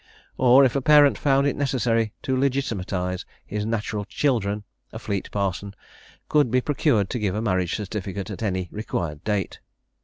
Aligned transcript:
Or 0.35 0.65
if 0.65 0.75
a 0.75 0.81
parent 0.81 1.15
found 1.15 1.45
it 1.45 1.55
necessary 1.55 2.11
to 2.23 2.35
legitimatise 2.35 3.23
his 3.45 3.67
natural 3.67 4.03
children, 4.03 4.63
a 4.91 4.97
Fleet 4.97 5.29
parson 5.29 5.75
could 6.27 6.49
be 6.49 6.59
procured 6.59 7.07
to 7.11 7.19
give 7.19 7.35
a 7.35 7.39
marriage 7.43 7.75
certificate 7.75 8.31
at 8.31 8.41
any 8.41 8.67
required 8.71 9.23
date. 9.23 9.59